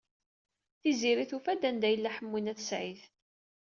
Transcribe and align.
Tiziri 0.81 1.25
tufa-d 1.29 1.63
anda 1.69 1.87
yella 1.89 2.09
Ḥemmu 2.15 2.39
n 2.39 2.51
At 2.51 2.59
Sɛid. 2.69 3.01